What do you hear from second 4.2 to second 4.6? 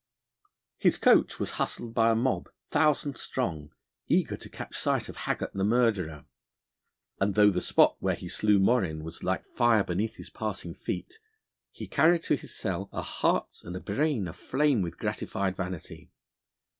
to